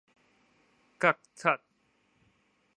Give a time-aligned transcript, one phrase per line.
[0.99, 1.61] 覺察